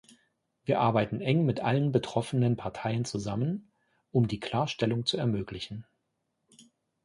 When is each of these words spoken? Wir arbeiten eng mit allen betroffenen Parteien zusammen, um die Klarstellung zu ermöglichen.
Wir 0.65 0.79
arbeiten 0.79 1.21
eng 1.21 1.45
mit 1.45 1.59
allen 1.59 1.91
betroffenen 1.91 2.57
Parteien 2.57 3.05
zusammen, 3.05 3.69
um 4.11 4.27
die 4.27 4.39
Klarstellung 4.39 5.05
zu 5.05 5.15
ermöglichen. 5.17 5.85